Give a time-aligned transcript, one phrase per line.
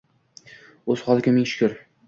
[0.95, 1.89] O’z holiga ming shukr etdi